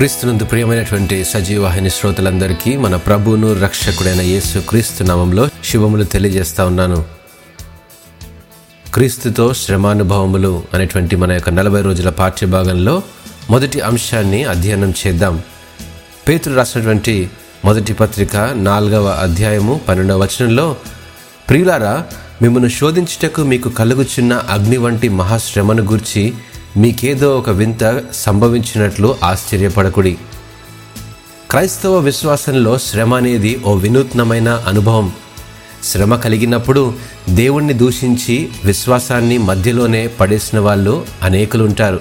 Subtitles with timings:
[0.00, 7.04] క్రీస్తునందు ప్రియమైనటువంటి సజీవాహిని శ్రోతలందరికీ మన ప్రభువును రక్షకుడైన యేసు క్రీస్తు నామంలో శుభములు తెలియజేస్తా ఉన్నాను.
[8.94, 13.02] క్రీస్తుతో శ్రమానుభవములు అనేటువంటి మన యొక్క నలభై రోజుల పాఠ్యభాగంలో
[13.50, 15.42] మొదటి అంశాన్ని అధ్యయనం చేద్దాం.
[16.28, 17.30] పేతులు రాసినటువంటి
[17.64, 20.76] మొదటి పత్రిక నాలుగవ అధ్యాయము పన్నెండవ వచనంలో
[21.48, 22.04] ప్రియులారా
[22.42, 26.34] మిమ్మల్ని శోధించుటకు మీకు కలుగుచున్న అగ్ని వంటి మహాశ్రమను గూర్చి
[26.76, 30.18] మీకేదో ఒక వింత సంభవించినట్లు ఆశ్చర్యపడకుడి.
[31.50, 35.12] క్రైస్తవ విశ్వాసంలో శ్రమ అనేది ఓ వినూత్నమైన అనుభవం.
[35.84, 36.94] శ్రమ కలిగినప్పుడు
[37.28, 42.00] దేవుణ్ణి దూషించి విశ్వాసాన్ని మధ్యలోనే పడేసిన వాళ్ళు అనేకులుంటారు.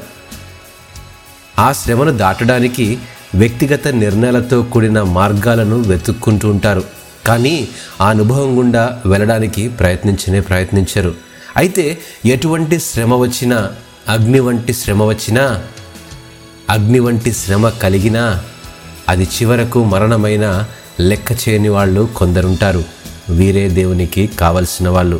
[1.59, 2.99] ఆ శ్రమను దాటడానికి
[3.35, 6.83] వ్యక్తిగత నిర్ణయాలతో కూడిన మార్గాలను వెతుక్కుంటూ ఉంటారు.
[7.27, 7.67] కానీ
[8.01, 11.15] ఆ అనుభవం గుండా వెళ్ళడానికి ప్రయత్నించనే ప్రయత్నించరు.
[11.57, 13.69] అయితే ఎటువంటి శ్రమ వచ్చినా
[14.09, 15.63] అగ్ని వంటి శ్రమ వచ్చినా
[16.69, 18.43] అగ్ని వంటి శ్రమ కలిగినా
[19.09, 20.65] అది చివరకు మరణమైన
[20.99, 22.83] లెక్క చేయని వాళ్ళు కొందరుంటారు.
[23.29, 25.19] వీరే దేవునికి కావలసిన వాళ్ళు.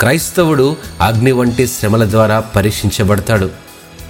[0.00, 3.50] క్రైస్తవుడు అగ్ని వంటి శ్రమల ద్వారా పరీక్షించబడతాడు.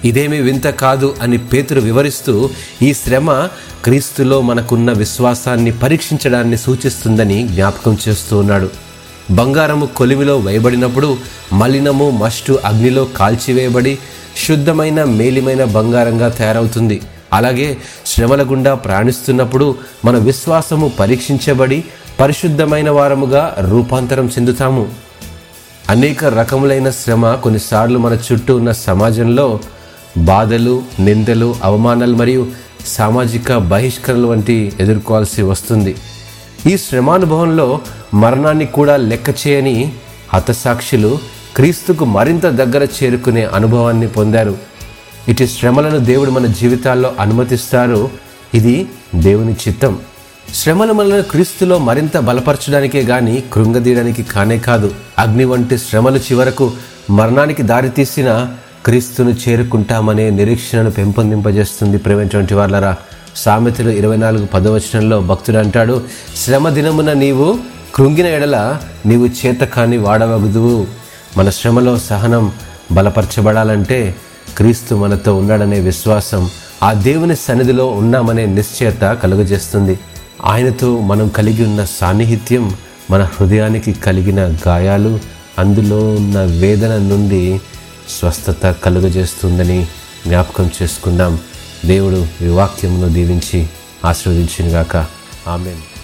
[0.05, 2.49] ఇదేమీ వింత కాదు అని పేతురు వివరిస్తూ
[2.81, 3.47] ఈ శ్రమ
[3.83, 8.88] క్రీస్తులో మనకున్న విశ్వాసాన్ని పరీక్షించడాన్ని సూచిస్తుందని జ్ఞాపకం చేస్తూ ఉన్నాడు.
[9.31, 11.17] బంగారము కొలిమిలో వేయబడినప్పుడు
[11.53, 13.97] మలినము మస్టు అగ్నిలో కాల్చివేయబడి
[14.47, 17.01] శుద్ధమైన మేలిమైన బంగారంగా తయారవుతుంది.
[17.33, 21.83] అలాగే శ్రమల గుండా ప్రయాణిస్తున్నప్పుడు మన విశ్వాసము పరీక్షించబడి
[22.19, 24.87] పరిశుద్ధమైన వారముగా రూపాంతరం చెందుతాము.
[25.89, 29.59] అనేక రకములైన శ్రమ కొన్నిసార్లు మన చుట్టూ ఉన్న సమాజంలో
[30.17, 32.47] బాధలు నిందలు అవమానాలు మరియు
[32.87, 35.95] సామాజిక బహిష్కరణలు వంటి ఎదుర్కోవాల్సి వస్తుంది.
[36.67, 37.81] ఈ శ్రమానుభవంలో
[38.13, 39.91] మరణాన్ని కూడా లెక్క చేయని
[40.33, 41.19] హతసాక్షులు
[41.55, 44.57] క్రీస్తుకు మరింత దగ్గర చేరుకునే అనుభవాన్ని పొందారు.
[45.27, 48.09] ఇటు శ్రమలను దేవుడు మన జీవితాల్లో అనుమతిస్తారు.
[48.53, 49.99] ఇది దేవుని చిత్తం.
[50.55, 54.95] శ్రమలు మనల్ని క్రీస్తులో మరింత బలపరచడానికే గాని కృంగదీయడానికి కానే కాదు.
[55.19, 56.71] అగ్ని వంటి శ్రమలు చివరకు
[57.09, 58.51] మరణానికి దారితీసిన
[58.85, 62.95] క్రీస్తును చేరుకుంటామనే నిరీక్షణను పెంపొందింపజేస్తుంది ప్రేమైనటువంటి వాళ్ళరా
[63.43, 65.95] సామెతలు ఇరవై నాలుగు పదవచనంలో భక్తుడు అంటాడు
[66.45, 67.47] శ్రమ దినమున నీవు
[67.95, 68.57] కృంగిన ఎడల
[69.05, 70.87] నీవు చేత కాని వాడవగుదువు.
[71.37, 72.51] మన శ్రమలో సహనం
[72.91, 74.15] బలపరచబడాలంటే
[74.57, 76.49] క్రీస్తు మనతో ఉన్నాడనే విశ్వాసం
[76.83, 79.99] ఆ దేవుని సన్నిధిలో ఉన్నామనే నిశ్చయత కలుగజేస్తుంది.
[80.45, 82.65] ఆయనతో మనం కలిగి ఉన్న సాన్నిహిత్యం
[83.11, 85.19] మన హృదయానికి కలిగిన గాయాలు
[85.59, 87.61] అందులో ఉన్న వేదన నుండి
[88.19, 89.79] స్వస్థత కలుగజేస్తుందని
[90.27, 91.39] జ్ఞాపకం చేసుకుందాం.
[91.85, 93.67] దేవుడు ఈ వాక్యమును దీవించి
[94.05, 94.97] ఆశీర్వదించినగాక.
[95.47, 95.98] ఆమెను.